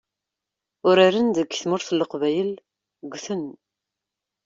[0.87, 2.51] Uraren deg tmurt n leqbayel
[3.11, 3.43] ggten.